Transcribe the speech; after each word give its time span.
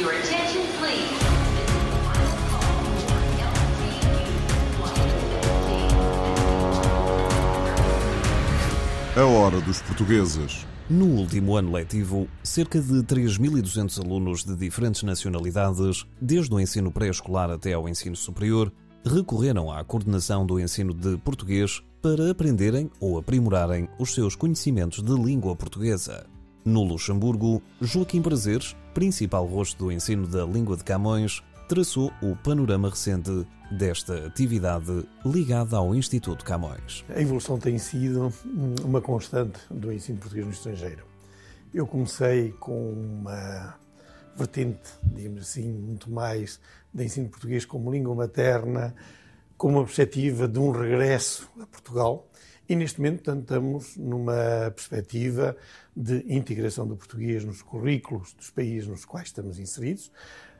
Your 0.00 0.12
attention, 0.12 0.62
please. 0.78 1.20
A 9.14 9.24
hora 9.26 9.60
dos 9.60 9.82
portugueses. 9.82 10.66
No 10.88 11.04
último 11.04 11.54
ano 11.54 11.72
letivo, 11.72 12.26
cerca 12.42 12.80
de 12.80 13.02
3.200 13.02 14.02
alunos 14.02 14.42
de 14.42 14.56
diferentes 14.56 15.02
nacionalidades, 15.02 16.06
desde 16.18 16.54
o 16.54 16.58
ensino 16.58 16.90
pré-escolar 16.90 17.50
até 17.50 17.74
ao 17.74 17.86
ensino 17.86 18.16
superior, 18.16 18.72
recorreram 19.04 19.70
à 19.70 19.84
coordenação 19.84 20.46
do 20.46 20.58
ensino 20.58 20.94
de 20.94 21.18
português 21.18 21.82
para 22.00 22.30
aprenderem 22.30 22.90
ou 22.98 23.18
aprimorarem 23.18 23.86
os 23.98 24.14
seus 24.14 24.34
conhecimentos 24.34 25.02
de 25.02 25.12
língua 25.12 25.54
portuguesa. 25.54 26.26
No 26.64 26.84
Luxemburgo, 26.84 27.62
Joaquim 27.80 28.20
Prazeres, 28.20 28.76
principal 28.92 29.46
rosto 29.46 29.84
do 29.84 29.92
ensino 29.92 30.26
da 30.26 30.44
língua 30.44 30.76
de 30.76 30.84
Camões, 30.84 31.42
traçou 31.66 32.12
o 32.22 32.36
panorama 32.36 32.90
recente 32.90 33.46
desta 33.70 34.26
atividade 34.26 35.08
ligada 35.24 35.76
ao 35.76 35.94
Instituto 35.94 36.44
Camões. 36.44 37.04
A 37.08 37.20
evolução 37.20 37.58
tem 37.58 37.78
sido 37.78 38.32
uma 38.84 39.00
constante 39.00 39.58
do 39.70 39.90
ensino 39.90 40.18
português 40.18 40.44
no 40.44 40.52
estrangeiro. 40.52 41.04
Eu 41.72 41.86
comecei 41.86 42.52
com 42.52 42.92
uma 42.92 43.76
vertente, 44.36 44.90
digamos 45.02 45.42
assim, 45.42 45.72
muito 45.72 46.10
mais 46.10 46.60
de 46.92 47.04
ensino 47.04 47.28
português 47.28 47.64
como 47.64 47.90
língua 47.90 48.14
materna, 48.14 48.94
com 49.56 49.68
uma 49.68 49.84
perspectiva 49.84 50.48
de 50.48 50.58
um 50.58 50.72
regresso 50.72 51.48
a 51.60 51.66
Portugal. 51.66 52.26
E 52.70 52.76
neste 52.76 53.00
momento 53.00 53.24
portanto, 53.24 53.40
estamos 53.40 53.96
numa 53.96 54.70
perspectiva 54.70 55.56
de 55.96 56.24
integração 56.32 56.86
do 56.86 56.94
português 56.94 57.44
nos 57.44 57.62
currículos 57.62 58.32
dos 58.34 58.48
países 58.48 58.86
nos 58.86 59.04
quais 59.04 59.26
estamos 59.26 59.58
inseridos, 59.58 60.12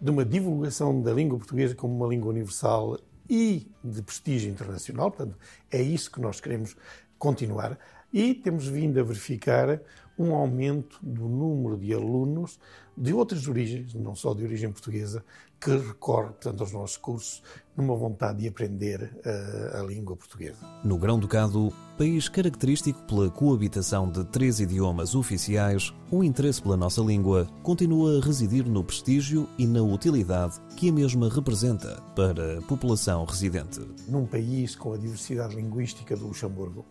de 0.00 0.10
uma 0.10 0.24
divulgação 0.24 1.00
da 1.00 1.12
língua 1.12 1.38
portuguesa 1.38 1.76
como 1.76 1.94
uma 1.94 2.08
língua 2.08 2.30
universal 2.30 2.98
e 3.30 3.70
de 3.84 4.02
prestígio 4.02 4.50
internacional. 4.50 5.12
Portanto, 5.12 5.38
é 5.70 5.80
isso 5.80 6.10
que 6.10 6.20
nós 6.20 6.40
queremos 6.40 6.74
continuar. 7.16 7.78
E 8.12 8.34
temos 8.34 8.66
vindo 8.66 8.98
a 8.98 9.04
verificar 9.04 9.80
um 10.22 10.34
aumento 10.34 10.98
do 11.02 11.28
número 11.28 11.76
de 11.76 11.92
alunos 11.92 12.58
de 12.96 13.12
outras 13.12 13.48
origens, 13.48 13.94
não 13.94 14.14
só 14.14 14.34
de 14.34 14.44
origem 14.44 14.70
portuguesa, 14.70 15.24
que 15.58 15.70
recorre, 15.70 16.28
portanto, 16.28 16.60
aos 16.60 16.72
nossos 16.72 16.96
cursos 16.96 17.42
numa 17.76 17.94
vontade 17.96 18.40
de 18.40 18.48
aprender 18.48 19.12
uh, 19.24 19.78
a 19.78 19.82
língua 19.82 20.16
portuguesa. 20.16 20.58
No 20.84 20.98
Grão-Ducado, 20.98 21.72
país 21.96 22.28
característico 22.28 23.00
pela 23.04 23.30
coabitação 23.30 24.10
de 24.10 24.24
três 24.24 24.60
idiomas 24.60 25.14
oficiais, 25.14 25.92
o 26.10 26.22
interesse 26.22 26.60
pela 26.60 26.76
nossa 26.76 27.00
língua 27.00 27.48
continua 27.62 28.18
a 28.18 28.20
residir 28.20 28.68
no 28.68 28.84
prestígio 28.84 29.48
e 29.56 29.66
na 29.66 29.82
utilidade 29.82 30.60
que 30.76 30.90
a 30.90 30.92
mesma 30.92 31.28
representa 31.28 32.02
para 32.14 32.58
a 32.58 32.62
população 32.62 33.24
residente. 33.24 33.80
Num 34.08 34.26
país 34.26 34.74
com 34.74 34.92
a 34.92 34.98
diversidade 34.98 35.54
linguística 35.54 36.16
do 36.16 36.26
Luxemburgo, 36.26 36.84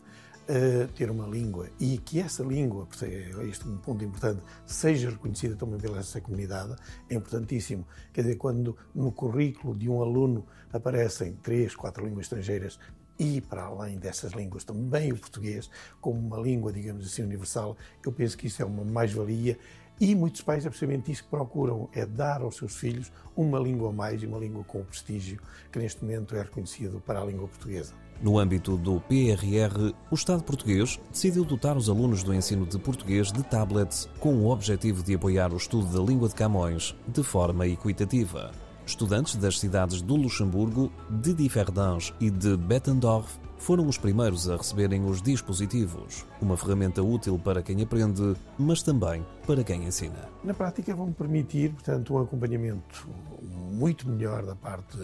uh, 0.51 0.87
ter 0.89 1.09
uma 1.09 1.25
língua 1.25 1.69
e 1.79 1.97
que 1.97 2.19
essa 2.19 2.43
língua, 2.43 2.87
é 3.01 3.45
este 3.47 3.67
um 3.67 3.77
ponto 3.77 4.03
importante, 4.03 4.41
seja 4.65 5.09
reconhecida 5.09 5.55
também 5.55 5.79
pela 5.79 5.99
essa 5.99 6.19
comunidade, 6.19 6.75
é 7.09 7.15
importantíssimo. 7.15 7.87
Quer 8.11 8.21
dizer, 8.21 8.35
quando 8.35 8.75
no 8.93 9.11
currículo 9.11 9.75
de 9.75 9.89
um 9.89 10.01
aluno 10.01 10.45
aparecem 10.71 11.33
três, 11.41 11.75
quatro 11.75 12.05
línguas 12.05 12.25
estrangeiras 12.25 12.77
e, 13.17 13.39
para 13.39 13.63
além 13.63 13.97
dessas 13.97 14.33
línguas, 14.33 14.63
também 14.63 15.11
o 15.11 15.17
português, 15.17 15.69
como 15.99 16.19
uma 16.19 16.37
língua, 16.37 16.73
digamos 16.73 17.05
assim, 17.05 17.21
universal, 17.21 17.77
eu 18.03 18.11
penso 18.11 18.37
que 18.37 18.47
isso 18.47 18.61
é 18.61 18.65
uma 18.65 18.83
mais-valia 18.83 19.57
e 20.01 20.15
muitos 20.15 20.41
pais 20.41 20.65
é 20.65 20.69
precisamente 20.69 21.11
isso 21.11 21.23
que 21.23 21.29
procuram, 21.29 21.87
é 21.93 22.07
dar 22.07 22.41
aos 22.41 22.55
seus 22.55 22.75
filhos 22.75 23.11
uma 23.37 23.59
língua 23.59 23.89
a 23.89 23.93
mais 23.93 24.23
e 24.23 24.25
uma 24.25 24.39
língua 24.39 24.63
com 24.63 24.79
o 24.79 24.83
prestígio 24.83 25.39
que 25.71 25.77
neste 25.77 26.03
momento 26.03 26.35
é 26.35 26.41
reconhecido 26.41 26.99
para 27.05 27.21
a 27.21 27.23
língua 27.25 27.47
portuguesa. 27.47 27.93
No 28.19 28.39
âmbito 28.39 28.77
do 28.77 28.99
PRR, 29.01 29.93
o 30.09 30.15
Estado 30.15 30.43
português 30.43 30.99
decidiu 31.11 31.45
dotar 31.45 31.77
os 31.77 31.87
alunos 31.87 32.23
do 32.23 32.33
ensino 32.33 32.65
de 32.65 32.79
português 32.79 33.31
de 33.31 33.43
tablets 33.43 34.09
com 34.19 34.33
o 34.37 34.49
objetivo 34.49 35.03
de 35.03 35.13
apoiar 35.13 35.53
o 35.53 35.57
estudo 35.57 35.85
da 35.95 36.03
língua 36.03 36.27
de 36.27 36.33
Camões 36.33 36.95
de 37.07 37.21
forma 37.21 37.67
equitativa. 37.67 38.51
Estudantes 38.91 39.37
das 39.37 39.57
cidades 39.57 40.01
do 40.01 40.17
Luxemburgo, 40.17 40.91
de 41.09 41.33
Differdange 41.33 42.13
e 42.19 42.29
de 42.29 42.57
Bettendorf 42.57 43.39
foram 43.57 43.87
os 43.87 43.97
primeiros 43.97 44.49
a 44.49 44.57
receberem 44.57 45.05
os 45.05 45.21
dispositivos, 45.21 46.25
uma 46.41 46.57
ferramenta 46.57 47.01
útil 47.01 47.39
para 47.39 47.63
quem 47.63 47.81
aprende, 47.81 48.35
mas 48.59 48.83
também 48.83 49.25
para 49.47 49.63
quem 49.63 49.85
ensina. 49.85 50.27
Na 50.43 50.53
prática, 50.53 50.93
vão 50.93 51.13
permitir, 51.13 51.71
portanto, 51.71 52.13
um 52.13 52.19
acompanhamento 52.19 53.07
muito 53.41 54.09
melhor 54.09 54.45
da 54.45 54.57
parte 54.57 54.97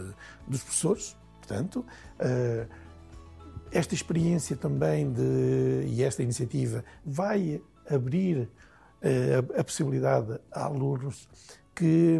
dos 0.45 0.61
professores, 0.63 1.15
portanto, 1.37 1.85
uh, 2.19 2.67
esta 3.71 3.95
experiência 3.95 4.57
também 4.57 5.13
de, 5.13 5.85
e 5.87 6.03
esta 6.03 6.21
iniciativa 6.21 6.83
vai 7.05 7.61
abrir 7.89 8.49
a, 9.01 9.61
a 9.61 9.63
possibilidade 9.63 10.37
a 10.51 10.65
alunos 10.65 11.29
que, 11.77 12.19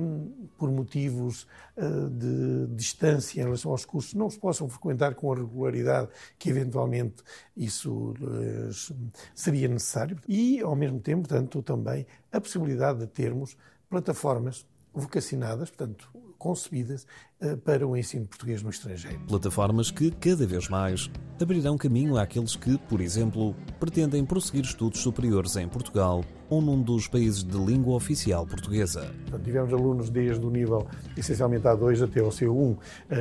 por 0.56 0.72
motivos 0.72 1.48
uh, 1.76 2.10
de 2.12 2.68
distância 2.76 3.42
em 3.42 3.44
relação 3.44 3.72
aos 3.72 3.86
cursos, 3.86 4.14
não 4.14 4.30
se 4.30 4.40
possam 4.40 4.70
frequentar 4.70 5.16
com 5.16 5.34
a 5.34 5.36
regularidade 5.36 6.10
que 6.38 6.52
eventualmente 6.52 7.24
isso 7.56 8.14
uh, 8.22 9.12
seria 9.34 9.68
necessário. 9.68 10.20
E, 10.28 10.62
ao 10.62 10.76
mesmo 10.76 11.00
tempo, 11.00 11.28
portanto, 11.28 11.64
também 11.64 12.06
a 12.32 12.40
possibilidade 12.40 13.00
de 13.00 13.08
termos 13.08 13.58
plataformas 13.90 14.64
vocacionadas, 14.94 15.70
portanto, 15.70 16.10
concebidas 16.38 17.06
uh, 17.42 17.58
para 17.58 17.86
o 17.88 17.98
ensino 17.98 18.26
português 18.26 18.62
no 18.62 18.70
estrangeiro. 18.70 19.20
Plataformas 19.28 19.92
que, 19.92 20.12
cada 20.12 20.46
vez 20.46 20.70
mais, 20.70 21.10
abrirão 21.42 21.78
caminho 21.78 22.18
àqueles 22.18 22.56
que, 22.56 22.78
por 22.78 23.02
exemplo, 23.02 23.56
pretendem 23.80 24.26
prosseguir 24.26 24.64
estudos 24.64 25.00
superiores 25.02 25.56
em 25.56 25.68
Portugal 25.68 26.24
ou 26.50 26.62
num 26.62 26.82
dos 26.82 27.08
países 27.08 27.44
de 27.44 27.58
língua 27.58 27.96
oficial 27.96 28.46
portuguesa. 28.46 29.14
Portanto, 29.24 29.44
tivemos 29.44 29.74
alunos 29.74 30.10
desde 30.10 30.46
o 30.46 30.50
nível 30.50 30.88
essencialmente 31.16 31.66
A2 31.66 32.04
até 32.04 32.22
ao 32.22 32.30
C1, 32.30 32.50
uh, 32.50 32.80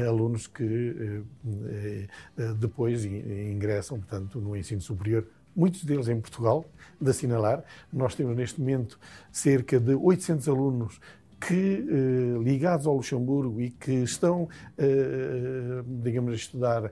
alunos 0.09 0.47
que 0.47 1.23
uh, 1.45 2.55
depois 2.55 3.05
ingressam, 3.05 3.99
portanto, 3.99 4.41
no 4.41 4.57
ensino 4.57 4.81
superior 4.81 5.27
muitos 5.57 5.85
deles 5.85 6.07
em 6.09 6.21
Portugal, 6.21 6.67
de 7.01 7.11
assinalar. 7.11 7.65
Nós 7.91 8.15
temos 8.15 8.37
neste 8.37 8.61
momento 8.61 9.01
cerca 9.33 9.81
de 9.81 9.95
800 9.95 10.49
alunos 10.49 11.01
que, 11.41 11.55
eh, 11.89 12.43
ligados 12.43 12.87
ao 12.87 12.95
Luxemburgo 12.97 13.61
e 13.61 13.71
que 13.71 13.93
estão, 13.93 14.49
eh, 14.79 15.83
digamos, 16.03 16.33
a 16.33 16.37
estudar 16.37 16.85
eh, 16.85 16.91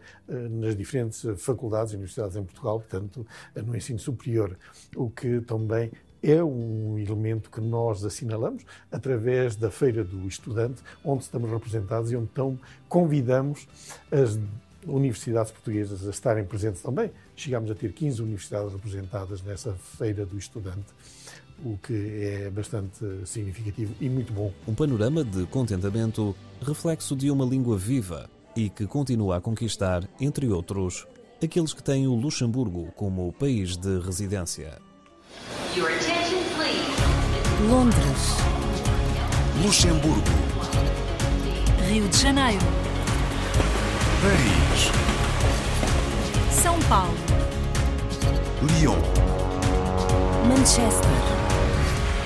nas 0.49 0.77
diferentes 0.77 1.25
faculdades 1.39 1.93
e 1.93 1.97
universidades 1.97 2.37
em 2.37 2.45
Portugal, 2.45 2.81
portanto, 2.81 3.27
no 3.57 3.77
ensino 3.77 3.99
superior, 3.99 4.57
o 4.95 5.11
que 5.11 5.41
também 5.41 5.91
é 6.23 6.43
um 6.43 6.99
elemento 6.99 7.51
que 7.51 7.61
nós 7.61 8.05
assinalamos 8.05 8.65
através 8.91 9.57
da 9.57 9.71
Feira 9.71 10.03
do 10.03 10.27
Estudante, 10.27 10.83
onde 11.05 11.25
estamos 11.25 11.51
representados 11.51 12.11
e 12.11 12.17
onde 12.17 12.29
então 12.33 12.59
convidamos 12.89 13.69
as 14.11 14.39
universidades 14.87 15.53
portuguesas 15.53 16.07
a 16.07 16.11
estarem 16.11 16.45
presentes 16.45 16.81
também. 16.83 17.11
Chegámos 17.37 17.71
a 17.71 17.75
ter 17.75 17.93
15 17.93 18.23
universidades 18.23 18.73
representadas 18.73 19.43
nessa 19.43 19.75
Feira 19.75 20.25
do 20.25 20.39
Estudante 20.39 20.93
o 21.65 21.77
que 21.79 22.25
é 22.25 22.51
bastante 22.51 23.05
significativo 23.25 23.95
e 24.01 24.09
muito 24.09 24.33
bom. 24.33 24.53
Um 24.67 24.75
panorama 24.75 25.23
de 25.23 25.47
contentamento, 25.47 26.35
reflexo 26.63 27.15
de 27.15 27.31
uma 27.31 27.45
língua 27.45 27.77
viva 27.77 28.29
e 28.57 28.69
que 28.71 28.87
continua 28.87 29.37
a 29.37 29.41
conquistar, 29.41 30.09
entre 30.21 30.49
outros, 30.49 31.07
aqueles 31.43 31.73
que 31.73 31.83
têm 31.83 32.07
o 32.07 32.15
Luxemburgo 32.15 32.93
como 32.97 33.33
país 33.33 33.77
de 33.77 33.99
residência. 34.01 34.79
Your 35.77 35.89
attention, 35.89 36.39
please. 36.57 37.69
Londres, 37.69 38.37
Luxemburgo. 39.65 40.23
Rio 41.89 42.09
de 42.09 42.17
Janeiro, 42.17 42.65
Paris. 44.23 44.91
São 46.51 46.79
Paulo, 46.89 47.15
Lyon. 48.63 48.99
Manchester. 50.49 51.44